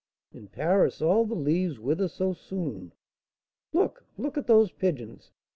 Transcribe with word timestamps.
In 0.31 0.47
Paris, 0.47 0.99
all 0.99 1.25
the 1.27 1.35
leaves 1.35 1.77
wither 1.79 2.07
so 2.07 2.33
soon. 2.33 2.91
Look! 3.71 4.03
look 4.17 4.35
at 4.35 4.47
those 4.47 4.71
pigeons! 4.71 5.29